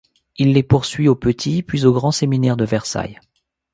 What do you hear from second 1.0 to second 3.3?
au petit puis au grand séminaire de Versailles.